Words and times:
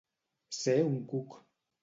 Ser 0.59 0.75
un 0.87 0.97
cuc. 1.13 1.39